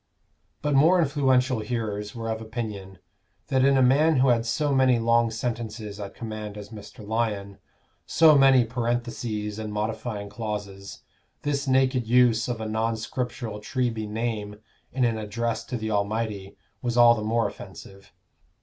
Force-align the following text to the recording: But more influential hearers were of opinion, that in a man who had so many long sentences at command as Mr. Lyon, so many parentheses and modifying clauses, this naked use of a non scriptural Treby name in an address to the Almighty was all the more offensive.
But 0.63 0.73
more 0.73 0.99
influential 0.99 1.59
hearers 1.59 2.15
were 2.15 2.27
of 2.27 2.41
opinion, 2.41 2.97
that 3.49 3.63
in 3.63 3.77
a 3.77 3.83
man 3.83 4.15
who 4.15 4.29
had 4.29 4.47
so 4.47 4.73
many 4.73 4.97
long 4.97 5.29
sentences 5.29 5.99
at 5.99 6.15
command 6.15 6.57
as 6.57 6.69
Mr. 6.71 7.07
Lyon, 7.07 7.59
so 8.07 8.35
many 8.35 8.65
parentheses 8.65 9.59
and 9.59 9.71
modifying 9.71 10.27
clauses, 10.27 11.03
this 11.43 11.67
naked 11.67 12.07
use 12.07 12.47
of 12.47 12.59
a 12.59 12.65
non 12.65 12.97
scriptural 12.97 13.59
Treby 13.59 14.09
name 14.09 14.55
in 14.91 15.05
an 15.05 15.19
address 15.19 15.63
to 15.65 15.77
the 15.77 15.91
Almighty 15.91 16.57
was 16.81 16.97
all 16.97 17.13
the 17.13 17.21
more 17.21 17.47
offensive. 17.47 18.11